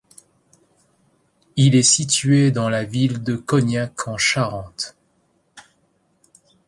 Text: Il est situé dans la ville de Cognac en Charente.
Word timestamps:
Il 1.57 1.75
est 1.75 1.83
situé 1.83 2.49
dans 2.49 2.69
la 2.71 2.85
ville 2.85 3.21
de 3.21 3.35
Cognac 3.35 4.07
en 4.07 4.17
Charente. 4.17 4.97